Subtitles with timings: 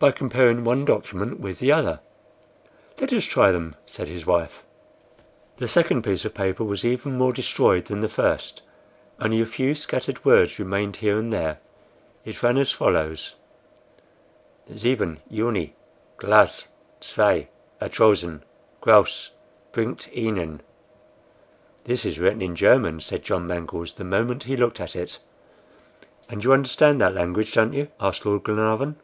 [0.00, 2.00] "By comparing one document with the other."
[3.00, 4.64] "Let us try them," said his wife.
[5.58, 8.62] The second piece of paper was even more destroyed than the first;
[9.20, 11.58] only a few scattered words remained here and there.
[12.24, 13.36] It ran as follows:
[14.74, 15.74] 7 Juni
[16.16, 16.66] Glas
[17.00, 17.46] zwei
[17.80, 18.42] atrosen
[18.80, 19.30] graus
[19.70, 20.62] bringt ihnen
[21.84, 25.20] "This is written in German," said John Mangles the moment he looked at it.
[26.28, 28.96] "And you understand that language, don't you?" asked Lord Glenarvan.